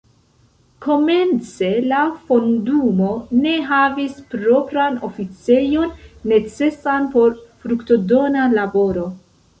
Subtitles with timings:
[0.85, 1.99] Komence la
[2.29, 3.11] fondumo
[3.43, 5.93] ne havis propran oficejon
[6.33, 9.07] necesan por fruktodona laboro.